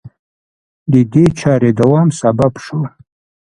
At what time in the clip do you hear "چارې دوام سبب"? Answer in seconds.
1.39-2.53